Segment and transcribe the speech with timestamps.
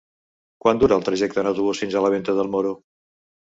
[0.65, 2.75] Quant dura el trajecte en autobús fins a Venta del Moro?